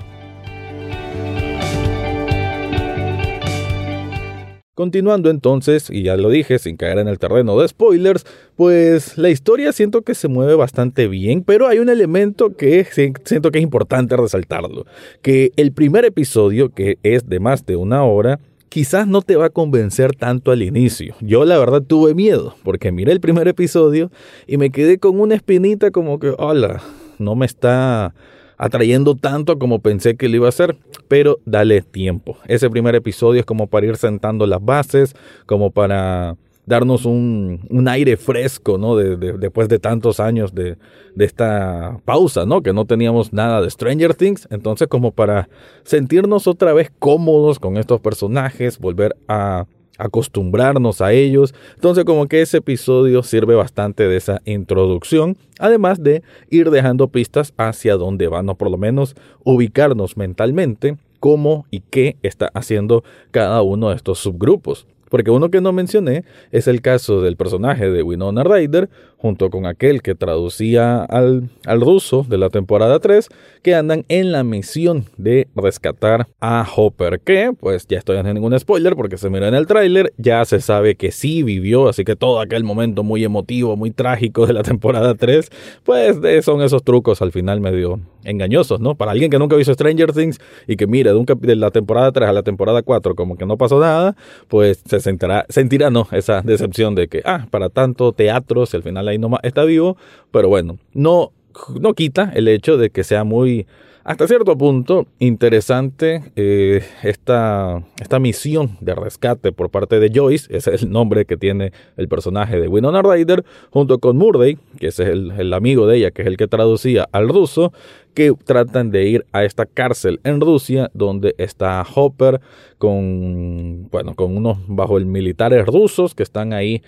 Continuando 4.75 5.31
entonces, 5.31 5.91
y 5.91 6.03
ya 6.03 6.17
lo 6.17 6.29
dije, 6.29 6.59
sin 6.59 6.77
caer 6.77 6.99
en 6.99 7.07
el 7.07 7.21
terreno 7.21 7.57
de 7.57 7.69
spoilers, 7.69 8.27
pues 8.57 9.17
la 9.17 9.31
historia 9.31 9.71
siento 9.71 10.03
que 10.03 10.17
se 10.17 10.27
mueve 10.27 10.57
bastante 10.57 11.07
bien, 11.07 11.45
pero 11.45 11.69
hay 11.69 11.79
un 11.79 11.89
elemento 11.89 12.57
que 12.57 12.85
siento 13.25 13.53
que 13.53 13.59
es 13.61 13.63
importante 13.63 14.17
resaltarlo, 14.17 14.87
que 15.23 15.53
el 15.55 15.71
primer 15.71 16.05
episodio, 16.05 16.71
que 16.71 16.99
es 17.05 17.29
de 17.29 17.39
más 17.39 17.65
de 17.65 17.77
una 17.77 18.03
hora, 18.03 18.41
quizás 18.73 19.07
no 19.07 19.21
te 19.21 19.37
va 19.37 19.47
a 19.47 19.51
convencer 19.51 20.15
tanto 20.15 20.51
al 20.51 20.63
inicio. 20.63 21.15
Yo 21.21 21.45
la 21.45 21.59
verdad 21.59 21.83
tuve 21.83 22.15
miedo, 22.15 22.55
porque 22.65 22.91
miré 22.91 23.13
el 23.13 23.21
primer 23.21 23.47
episodio 23.47 24.11
y 24.47 24.57
me 24.57 24.71
quedé 24.71 24.97
con 24.97 25.21
una 25.21 25.35
espinita 25.35 25.91
como 25.91 26.19
que, 26.19 26.35
hola, 26.39 26.83
no 27.19 27.35
me 27.35 27.45
está 27.45 28.15
atrayendo 28.57 29.15
tanto 29.15 29.59
como 29.59 29.81
pensé 29.81 30.17
que 30.17 30.31
lo 30.31 30.37
iba 30.37 30.47
a 30.47 30.49
hacer, 30.49 30.79
pero 31.07 31.39
dale 31.45 31.83
tiempo. 31.83 32.39
Ese 32.49 32.71
primer 32.71 32.95
episodio 32.95 33.41
es 33.41 33.47
como 33.47 33.67
para 33.67 33.85
ir 33.85 33.97
sentando 33.97 34.47
las 34.47 34.65
bases, 34.65 35.15
como 35.45 35.71
para 35.71 36.39
darnos 36.67 37.05
un, 37.05 37.61
aire 37.89 38.17
fresco, 38.17 38.79
¿no? 38.79 38.97
De, 38.97 39.17
después 39.17 39.69
de 39.69 39.79
tantos 39.79 40.21
años 40.21 40.55
de, 40.55 40.77
de, 41.15 41.25
esta 41.25 42.01
pausa, 42.05 42.47
¿no? 42.47 42.63
Que 42.63 42.73
no 42.73 42.85
teníamos 42.85 43.33
nada 43.33 43.61
de 43.61 43.71
Stranger 43.71 44.15
Things. 44.15 44.47
Entonces, 44.51 44.89
como 44.89 45.11
para 45.13 45.49
sentirnos 45.85 46.47
otra 46.47 46.73
vez 46.73 46.91
cómodos 46.99 47.59
con 47.59 47.77
estos 47.77 48.01
personajes, 48.01 48.79
volver 48.79 49.17
a 49.29 49.67
acostumbrarnos 49.99 51.01
a 51.01 51.13
ellos. 51.13 51.55
Entonces, 51.75 52.05
como 52.05 52.27
que 52.27 52.43
ese 52.43 52.59
episodio 52.59 53.23
sirve 53.23 53.55
bastante 53.55 54.09
de 54.09 54.17
esa 54.17 54.41
introducción, 54.45 55.37
además 55.59 56.03
de 56.03 56.23
ir 56.51 56.71
dejando 56.71 57.09
pistas 57.09 57.53
hacia 57.57 57.97
dónde 57.97 58.29
van, 58.29 58.49
o 58.49 58.55
por 58.55 58.71
lo 58.71 58.79
menos 58.79 59.15
ubicarnos 59.45 60.17
mentalmente 60.17 60.97
cómo 61.21 61.67
y 61.71 61.81
qué 61.81 62.17
está 62.23 62.51
haciendo 62.53 63.05
cada 63.31 63.63
uno 63.63 63.91
de 63.91 63.97
estos 63.97 64.19
subgrupos. 64.19 64.87
Porque 65.13 65.31
uno 65.31 65.51
que 65.51 65.61
no 65.61 65.75
mencioné 65.75 66.25
es 66.53 66.67
el 66.67 66.81
caso 66.81 67.21
del 67.21 67.37
personaje 67.37 67.91
de 67.91 68.03
Winona 68.03 68.45
Ryder, 68.45 68.89
junto 69.19 69.51
con 69.51 69.67
aquel 69.67 70.01
que 70.01 70.15
traducía 70.15 71.05
al, 71.05 71.51
al 71.67 71.83
ruso 71.83 72.25
de 72.27 72.39
la 72.39 72.49
temporada 72.49 72.99
3, 72.99 73.29
que 73.63 73.75
andan 73.75 74.07
en 74.09 74.33
la 74.33 74.43
misión 74.43 75.05
de 75.19 75.49
rescatar 75.55 76.29
a 76.41 76.67
Hopper, 76.75 77.21
que 77.21 77.53
pues 77.61 77.87
ya 77.87 77.99
estoy 77.99 78.17
haciendo 78.17 78.41
ningún 78.41 78.59
spoiler 78.59 78.97
porque 78.97 79.19
se 79.19 79.29
mira 79.29 79.49
en 79.49 79.55
el 79.55 79.67
tráiler, 79.67 80.15
ya 80.17 80.43
se 80.47 80.63
sabe 80.63 80.95
que 80.95 81.13
sí 81.13 81.43
vivió, 81.43 81.91
así 81.91 82.05
que 82.05 82.17
todo 82.17 82.41
aquel 82.41 82.65
momento 82.65 83.03
muy 83.03 83.23
emotivo, 83.23 83.77
muy 83.77 83.91
trágico 83.91 84.47
de 84.47 84.55
la 84.55 84.63
temporada 84.63 85.15
3, 85.15 85.51
pues 85.85 86.17
son 86.43 86.63
esos 86.63 86.83
trucos 86.85 87.21
al 87.21 87.33
final 87.33 87.61
medio 87.61 88.01
engañosos, 88.25 88.81
¿no? 88.81 88.95
Para 88.95 89.13
alguien 89.13 89.31
que 89.31 89.39
nunca 89.39 89.57
visto 89.57 89.75
Stranger 89.75 90.13
Things 90.13 90.39
y 90.67 90.77
que 90.77 90.87
mire 90.87 91.13
de, 91.13 91.35
de 91.41 91.57
la 91.57 91.71
temporada 91.71 92.13
3 92.13 92.29
a 92.29 92.33
la 92.33 92.43
temporada 92.43 92.83
4 92.83 93.15
como 93.15 93.37
que 93.37 93.47
no 93.47 93.57
pasó 93.57 93.81
nada, 93.81 94.17
pues 94.49 94.83
se 94.87 95.01
sentirá, 95.01 95.47
sentirá, 95.49 95.91
¿no? 95.91 96.09
Esa 96.13 96.43
decepción 96.43 96.95
de 96.95 97.09
que, 97.09 97.23
ah, 97.25 97.47
para 97.51 97.69
tanto 97.69 98.13
teatro, 98.13 98.67
si 98.67 98.77
al 98.77 98.83
final 98.83 99.09
ahí 99.09 99.19
nomás 99.19 99.41
está 99.43 99.65
vivo, 99.65 99.97
pero 100.31 100.49
bueno, 100.49 100.79
no, 100.93 101.33
no 101.81 101.95
quita 101.95 102.33
el 102.35 102.49
hecho 102.49 102.77
de 102.77 102.91
que 102.91 103.05
sea 103.05 103.25
muy 103.25 103.67
hasta 104.05 104.27
cierto 104.27 104.57
punto 104.59 105.07
interesante 105.19 106.33
eh, 106.37 106.83
esta, 107.03 107.83
esta 108.01 108.19
misión 108.19 108.77
de 108.81 108.95
rescate 108.95 109.53
por 109.53 109.71
parte 109.71 110.01
de 110.01 110.11
Joyce, 110.15 110.55
ese 110.57 110.75
es 110.75 110.83
el 110.83 110.91
nombre 110.91 111.25
que 111.25 111.37
tiene 111.37 111.73
el 111.97 112.09
personaje 112.09 112.61
de 112.61 112.69
Winona 112.69 113.03
Ryder, 113.03 113.45
junto 113.71 113.99
con 113.99 114.17
Murday, 114.17 114.59
que 114.79 114.89
es 114.89 114.99
el, 114.99 115.31
el 115.33 115.53
amigo 115.53 115.87
de 115.87 115.99
ella, 115.99 116.11
que 116.11 116.23
es 116.23 116.29
el 116.29 116.37
que 116.37 116.49
traducía 116.49 117.09
al 117.13 117.29
ruso, 117.29 117.73
que 118.15 118.33
tratan 118.45 118.91
de 118.91 119.07
ir 119.07 119.27
a 119.33 119.45
esta 119.45 119.67
cárcel 119.67 120.21
en 120.25 120.41
Rusia 120.41 120.91
donde 120.95 121.35
está 121.39 121.85
Hopper 121.95 122.41
con 122.79 123.89
bueno 123.91 124.15
con 124.15 124.37
unos 124.37 124.59
bajo 124.67 124.99
el 124.99 125.07
militares 125.07 125.65
rusos 125.67 126.15
que 126.15 126.23
están 126.23 126.53
ahí 126.53 126.83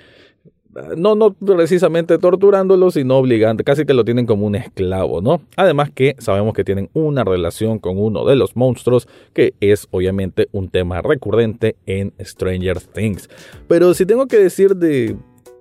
no, 0.96 1.14
no 1.14 1.32
precisamente 1.32 2.18
torturándolo, 2.18 2.90
sino 2.90 3.18
obligando, 3.18 3.64
casi 3.64 3.84
que 3.84 3.94
lo 3.94 4.04
tienen 4.04 4.26
como 4.26 4.46
un 4.46 4.54
esclavo, 4.54 5.20
¿no? 5.20 5.42
Además 5.56 5.90
que 5.94 6.16
sabemos 6.18 6.54
que 6.54 6.64
tienen 6.64 6.90
una 6.92 7.24
relación 7.24 7.78
con 7.78 7.98
uno 7.98 8.24
de 8.24 8.36
los 8.36 8.56
monstruos, 8.56 9.08
que 9.32 9.54
es 9.60 9.86
obviamente 9.90 10.48
un 10.52 10.68
tema 10.68 11.02
recurrente 11.02 11.76
en 11.86 12.12
Stranger 12.20 12.80
Things. 12.80 13.28
Pero 13.68 13.94
si 13.94 14.06
tengo 14.06 14.26
que 14.26 14.38
decir 14.38 14.76
de 14.76 15.16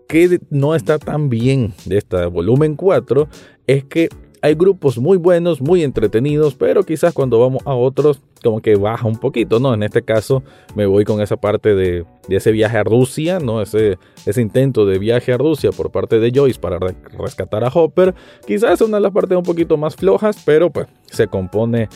que 0.08 0.40
no 0.50 0.76
está 0.76 1.00
tan 1.00 1.30
bien 1.30 1.74
de 1.86 1.98
este 1.98 2.26
volumen 2.26 2.76
4, 2.76 3.28
es 3.68 3.84
que 3.86 4.10
hay 4.44 4.56
grupos 4.56 4.98
muy 4.98 5.16
buenos, 5.16 5.62
muy 5.62 5.84
entretenidos, 5.84 6.54
pero 6.54 6.84
quizás 6.84 7.14
cuando 7.14 7.40
vamos 7.40 7.64
a 7.66 7.74
otros 7.74 8.22
como 8.44 8.62
que 8.62 8.76
baja 8.76 9.08
un 9.08 9.18
poquito, 9.18 9.58
¿no? 9.58 9.74
En 9.74 9.84
este 9.84 10.02
caso 10.02 10.44
me 10.76 10.86
voy 10.86 11.06
con 11.06 11.22
esa 11.22 11.38
parte 11.38 11.74
de, 11.74 12.06
ese 12.28 12.52
viaje 12.52 12.78
a 12.78 12.84
Rusia, 12.84 13.40
¿no? 13.40 13.62
Ese, 13.62 13.98
ese 14.26 14.42
intento 14.42 14.86
de 14.86 15.00
viaje 15.00 15.32
a 15.32 15.38
Rusia 15.38 15.72
por 15.72 15.92
parte 15.92 16.20
de 16.20 16.30
Joyce 16.36 16.60
para 16.60 16.78
rescatar 17.18 17.64
a 17.64 17.70
Hopper. 17.70 18.14
Quizás 18.46 18.74
es 18.74 18.82
una 18.82 18.98
de 18.98 19.04
las 19.04 19.14
partes 19.14 19.38
un 19.38 19.46
poquito 19.46 19.78
más 19.78 19.96
flojas, 19.96 20.36
pero 20.46 20.70
pues 20.70 20.88
se 21.06 21.28
compone 21.28 21.88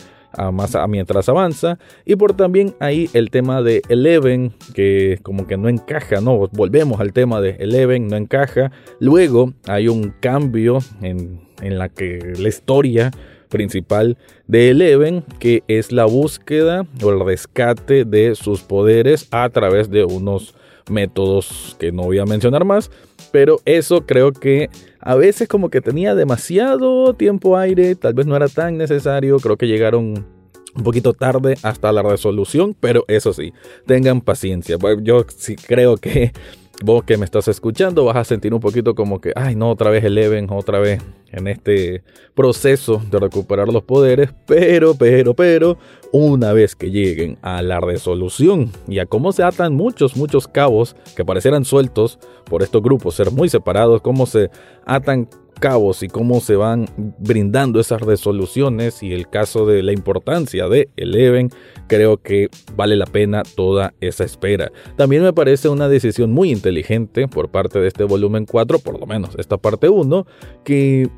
más 0.52 0.74
a 0.74 0.86
mientras 0.86 1.28
avanza 1.28 1.78
y 2.06 2.16
por 2.16 2.34
también 2.34 2.74
ahí 2.80 3.10
el 3.12 3.30
tema 3.30 3.60
de 3.60 3.82
Eleven 3.88 4.54
que 4.74 5.18
como 5.22 5.46
que 5.46 5.56
no 5.56 5.70
encaja 5.70 6.20
no 6.20 6.36
volvemos 6.52 7.00
al 7.00 7.14
tema 7.14 7.40
de 7.40 7.56
Eleven 7.58 8.08
no 8.08 8.16
encaja 8.16 8.70
luego 9.00 9.54
hay 9.66 9.88
un 9.88 10.12
cambio 10.20 10.80
en 11.00 11.47
en 11.60 11.78
la 11.78 11.88
que 11.88 12.34
la 12.38 12.48
historia 12.48 13.10
principal 13.48 14.16
de 14.46 14.70
Eleven, 14.70 15.24
que 15.38 15.62
es 15.68 15.92
la 15.92 16.04
búsqueda 16.04 16.86
o 17.02 17.10
el 17.10 17.24
rescate 17.24 18.04
de 18.04 18.34
sus 18.34 18.60
poderes 18.60 19.28
a 19.30 19.48
través 19.48 19.90
de 19.90 20.04
unos 20.04 20.54
métodos 20.90 21.76
que 21.78 21.92
no 21.92 22.04
voy 22.04 22.18
a 22.18 22.24
mencionar 22.24 22.64
más, 22.64 22.90
pero 23.30 23.60
eso 23.64 24.06
creo 24.06 24.32
que 24.32 24.70
a 25.00 25.14
veces 25.14 25.48
como 25.48 25.70
que 25.70 25.80
tenía 25.80 26.14
demasiado 26.14 27.14
tiempo 27.14 27.56
aire, 27.56 27.94
tal 27.94 28.14
vez 28.14 28.26
no 28.26 28.36
era 28.36 28.48
tan 28.48 28.78
necesario, 28.78 29.38
creo 29.38 29.56
que 29.56 29.66
llegaron 29.66 30.26
un 30.74 30.84
poquito 30.84 31.12
tarde 31.12 31.56
hasta 31.62 31.92
la 31.92 32.02
resolución, 32.02 32.74
pero 32.78 33.04
eso 33.08 33.32
sí, 33.32 33.52
tengan 33.86 34.20
paciencia. 34.20 34.76
Yo 35.02 35.24
sí 35.36 35.56
creo 35.56 35.96
que 35.96 36.32
vos 36.82 37.02
que 37.02 37.16
me 37.16 37.24
estás 37.24 37.48
escuchando 37.48 38.04
vas 38.04 38.16
a 38.16 38.24
sentir 38.24 38.54
un 38.54 38.60
poquito 38.60 38.94
como 38.94 39.20
que, 39.20 39.32
ay, 39.34 39.56
no, 39.56 39.70
otra 39.70 39.90
vez 39.90 40.04
Eleven, 40.04 40.48
otra 40.50 40.78
vez 40.78 41.02
en 41.30 41.48
este 41.48 42.02
proceso 42.34 43.02
de 43.10 43.18
recuperar 43.18 43.68
los 43.68 43.82
poderes, 43.82 44.30
pero, 44.46 44.94
pero, 44.94 45.34
pero, 45.34 45.78
una 46.12 46.52
vez 46.52 46.74
que 46.74 46.90
lleguen 46.90 47.38
a 47.42 47.62
la 47.62 47.80
resolución 47.80 48.70
y 48.86 48.98
a 48.98 49.06
cómo 49.06 49.32
se 49.32 49.42
atan 49.42 49.74
muchos, 49.74 50.16
muchos 50.16 50.48
cabos 50.48 50.96
que 51.16 51.24
parecieran 51.24 51.64
sueltos 51.64 52.18
por 52.44 52.62
estos 52.62 52.82
grupos, 52.82 53.14
ser 53.14 53.30
muy 53.30 53.48
separados, 53.48 54.00
cómo 54.00 54.26
se 54.26 54.50
atan 54.86 55.28
cabos 55.58 56.02
y 56.02 56.08
cómo 56.08 56.40
se 56.40 56.56
van 56.56 56.86
brindando 57.18 57.80
esas 57.80 58.00
resoluciones 58.00 59.02
y 59.02 59.12
el 59.12 59.28
caso 59.28 59.66
de 59.66 59.82
la 59.82 59.92
importancia 59.92 60.68
de 60.68 60.88
Eleven, 60.96 61.50
creo 61.86 62.18
que 62.18 62.48
vale 62.76 62.96
la 62.96 63.06
pena 63.06 63.42
toda 63.42 63.94
esa 64.00 64.24
espera. 64.24 64.70
También 64.96 65.22
me 65.22 65.32
parece 65.32 65.68
una 65.68 65.88
decisión 65.88 66.32
muy 66.32 66.50
inteligente 66.50 67.28
por 67.28 67.50
parte 67.50 67.80
de 67.80 67.88
este 67.88 68.04
volumen 68.04 68.46
4, 68.46 68.78
por 68.78 68.98
lo 68.98 69.06
menos 69.06 69.34
esta 69.38 69.56
parte 69.56 69.88
1, 69.88 70.26
que 70.64 71.08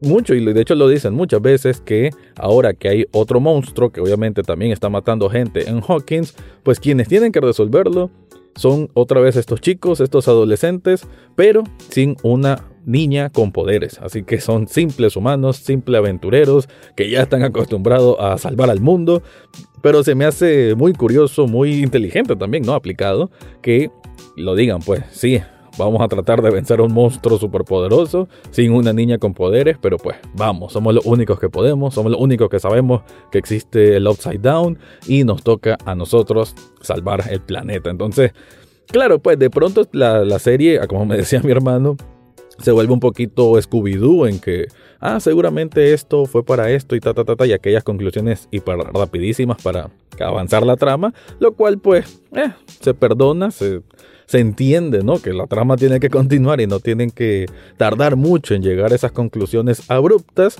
mucho, 0.00 0.34
y 0.34 0.44
de 0.44 0.60
hecho 0.60 0.74
lo 0.74 0.88
dicen 0.88 1.14
muchas 1.14 1.42
veces, 1.42 1.80
que 1.80 2.10
ahora 2.36 2.72
que 2.72 2.88
hay 2.88 3.06
otro 3.12 3.40
monstruo 3.40 3.90
que 3.90 4.00
obviamente 4.00 4.42
también 4.42 4.72
está 4.72 4.88
matando 4.88 5.28
gente 5.28 5.68
en 5.68 5.82
Hawkins, 5.86 6.34
pues 6.62 6.80
quienes 6.80 7.08
tienen 7.08 7.32
que 7.32 7.40
resolverlo 7.40 8.10
son 8.56 8.90
otra 8.94 9.20
vez 9.20 9.36
estos 9.36 9.60
chicos, 9.60 10.00
estos 10.00 10.26
adolescentes, 10.28 11.06
pero 11.36 11.64
sin 11.90 12.16
una 12.22 12.64
niña 12.84 13.30
con 13.30 13.52
poderes. 13.52 13.98
Así 13.98 14.22
que 14.22 14.40
son 14.40 14.68
simples 14.68 15.16
humanos, 15.16 15.56
simples 15.56 15.98
aventureros 15.98 16.68
que 16.96 17.10
ya 17.10 17.22
están 17.22 17.42
acostumbrados 17.42 18.16
a 18.18 18.38
salvar 18.38 18.70
al 18.70 18.80
mundo. 18.80 19.22
Pero 19.82 20.02
se 20.02 20.14
me 20.14 20.24
hace 20.24 20.74
muy 20.74 20.92
curioso, 20.92 21.46
muy 21.46 21.82
inteligente 21.82 22.36
también, 22.36 22.64
¿no? 22.64 22.74
Aplicado, 22.74 23.30
que 23.62 23.90
lo 24.36 24.54
digan, 24.54 24.80
pues 24.80 25.02
sí, 25.10 25.40
vamos 25.78 26.00
a 26.02 26.08
tratar 26.08 26.42
de 26.42 26.50
vencer 26.50 26.80
a 26.80 26.82
un 26.82 26.92
monstruo 26.92 27.38
superpoderoso 27.38 28.28
sin 28.50 28.72
una 28.72 28.92
niña 28.92 29.18
con 29.18 29.34
poderes, 29.34 29.78
pero 29.80 29.96
pues 29.96 30.16
vamos, 30.34 30.72
somos 30.72 30.94
los 30.94 31.06
únicos 31.06 31.38
que 31.38 31.48
podemos, 31.48 31.94
somos 31.94 32.12
los 32.12 32.20
únicos 32.20 32.48
que 32.48 32.60
sabemos 32.60 33.02
que 33.30 33.38
existe 33.38 33.96
el 33.96 34.06
Upside 34.06 34.40
Down 34.40 34.78
y 35.06 35.24
nos 35.24 35.42
toca 35.42 35.78
a 35.84 35.94
nosotros 35.94 36.54
salvar 36.80 37.24
el 37.30 37.40
planeta. 37.40 37.90
Entonces, 37.90 38.32
claro, 38.86 39.18
pues 39.20 39.38
de 39.38 39.50
pronto 39.50 39.86
la, 39.92 40.24
la 40.24 40.38
serie, 40.38 40.80
como 40.86 41.06
me 41.06 41.16
decía 41.16 41.40
mi 41.42 41.50
hermano, 41.50 41.96
se 42.62 42.72
vuelve 42.72 42.92
un 42.92 43.00
poquito 43.00 43.52
Scooby-Doo 43.60 44.28
en 44.28 44.38
que, 44.38 44.66
ah, 45.00 45.20
seguramente 45.20 45.92
esto 45.92 46.26
fue 46.26 46.44
para 46.44 46.70
esto 46.70 46.94
y 46.94 47.00
ta, 47.00 47.14
ta, 47.14 47.24
ta, 47.24 47.36
ta, 47.36 47.46
y 47.46 47.52
aquellas 47.52 47.84
conclusiones 47.84 48.48
hiper 48.50 48.78
rapidísimas 48.78 49.62
para 49.62 49.90
avanzar 50.18 50.64
la 50.64 50.76
trama, 50.76 51.14
lo 51.38 51.54
cual 51.54 51.78
pues 51.78 52.20
eh, 52.32 52.52
se 52.80 52.94
perdona, 52.94 53.50
se, 53.50 53.82
se 54.26 54.38
entiende, 54.38 55.02
¿no? 55.02 55.18
Que 55.18 55.32
la 55.32 55.46
trama 55.46 55.76
tiene 55.76 55.98
que 56.00 56.10
continuar 56.10 56.60
y 56.60 56.66
no 56.66 56.80
tienen 56.80 57.10
que 57.10 57.46
tardar 57.76 58.16
mucho 58.16 58.54
en 58.54 58.62
llegar 58.62 58.92
a 58.92 58.94
esas 58.94 59.12
conclusiones 59.12 59.90
abruptas. 59.90 60.56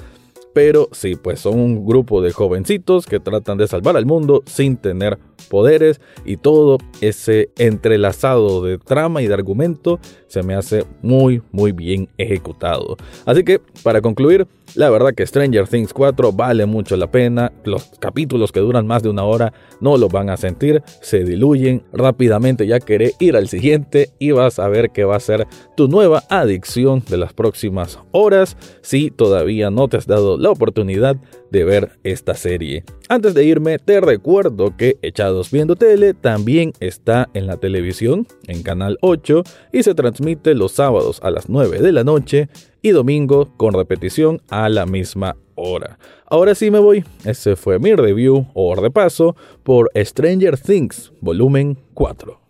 Pero 0.52 0.88
sí, 0.90 1.14
pues 1.14 1.38
son 1.38 1.61
un 1.61 1.87
grupo 1.87 2.21
de 2.21 2.33
jovencitos 2.33 3.07
que 3.07 3.21
tratan 3.21 3.57
de 3.57 3.69
salvar 3.69 3.97
al 3.97 4.07
mundo 4.07 4.42
sin 4.47 4.76
tener 4.76 5.16
poderes 5.49 6.00
y 6.25 6.37
todo 6.37 6.78
ese 7.00 7.50
entrelazado 7.59 8.62
de 8.62 8.78
trama 8.78 9.23
y 9.23 9.26
de 9.26 9.35
argumento 9.35 9.99
se 10.26 10.42
me 10.42 10.54
hace 10.54 10.85
muy 11.02 11.42
muy 11.50 11.73
bien 11.73 12.09
ejecutado. 12.18 12.97
Así 13.26 13.44
que 13.44 13.61
para 13.82 14.00
concluir, 14.00 14.47
la 14.75 14.88
verdad 14.90 15.14
que 15.14 15.26
Stranger 15.26 15.66
Things 15.66 15.92
4 15.92 16.32
vale 16.32 16.66
mucho 16.66 16.97
la 16.97 17.11
pena, 17.11 17.52
los 17.64 17.90
capítulos 17.99 18.52
que 18.52 18.61
duran 18.61 18.87
más 18.87 19.02
de 19.02 19.09
una 19.09 19.25
hora 19.25 19.52
no 19.80 19.97
lo 19.97 20.09
van 20.09 20.30
a 20.30 20.37
sentir, 20.37 20.82
se 21.00 21.25
diluyen 21.25 21.82
rápidamente, 21.92 22.66
ya 22.66 22.78
queré 22.78 23.14
ir 23.18 23.37
al 23.37 23.49
siguiente 23.49 24.11
y 24.18 24.30
vas 24.30 24.59
a 24.59 24.68
ver 24.68 24.90
que 24.90 25.04
va 25.04 25.16
a 25.16 25.20
ser 25.20 25.47
tu 25.76 25.88
nueva 25.88 26.23
adicción 26.28 27.02
de 27.09 27.16
las 27.16 27.32
próximas 27.32 27.99
horas. 28.12 28.56
Si 28.82 29.11
todavía 29.11 29.70
no 29.70 29.88
te 29.88 29.97
has 29.97 30.06
dado 30.06 30.38
la 30.38 30.50
oportunidad 30.50 31.16
de 31.50 31.64
ver 31.64 31.99
esta 32.04 32.35
serie. 32.35 32.85
Antes 33.09 33.35
de 33.35 33.45
irme, 33.45 33.78
te 33.78 34.00
recuerdo 34.00 34.76
que 34.76 34.99
Echados 35.02 35.50
Viendo 35.50 35.76
Tele 35.76 36.14
también 36.14 36.73
está 36.80 37.28
en 37.35 37.47
la 37.47 37.57
televisión, 37.57 38.26
en 38.47 38.62
Canal 38.62 38.99
8, 39.00 39.42
y 39.73 39.83
se 39.83 39.95
transmite 39.95 40.54
los 40.54 40.73
sábados 40.73 41.21
a 41.23 41.30
las 41.30 41.49
9 41.49 41.80
de 41.80 41.92
la 41.92 42.04
noche 42.04 42.49
y 42.83 42.90
domingo 42.90 43.52
con 43.57 43.75
repetición 43.75 44.40
a 44.49 44.69
la 44.69 44.87
misma 44.87 45.37
hora. 45.54 45.99
Ahora 46.26 46.54
sí 46.54 46.71
me 46.71 46.78
voy. 46.78 47.04
Ese 47.25 47.57
fue 47.57 47.78
mi 47.78 47.95
review 47.95 48.47
o 48.54 48.75
repaso 48.75 49.37
por 49.62 49.90
Stranger 49.97 50.59
Things, 50.59 51.12
volumen 51.21 51.78
4. 51.95 52.50